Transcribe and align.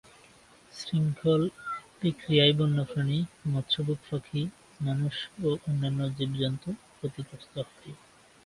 শৃঙ্খলবিক্রিয়ায় 0.73 2.53
বন্যপ্রাণী, 2.59 3.19
মৎস্যভুক 3.47 3.99
পাখি, 4.09 4.41
মানুষ 4.79 5.15
ও 5.39 5.49
অন্যান্য 5.67 5.99
জীবজন্তু 6.17 6.69
ক্ষতিগ্রস্ত 6.95 7.53
হয়। 7.67 7.93